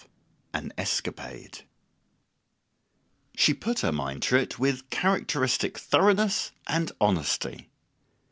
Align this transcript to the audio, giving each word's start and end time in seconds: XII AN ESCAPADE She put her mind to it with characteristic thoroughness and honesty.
XII 0.01 0.09
AN 0.55 0.73
ESCAPADE 0.79 1.61
She 3.35 3.53
put 3.53 3.81
her 3.81 3.91
mind 3.91 4.23
to 4.23 4.35
it 4.35 4.57
with 4.57 4.89
characteristic 4.89 5.77
thoroughness 5.77 6.51
and 6.65 6.91
honesty. 6.99 7.69